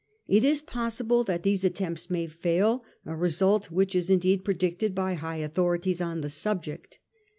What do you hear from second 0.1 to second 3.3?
It is possible that these attempts may fail, a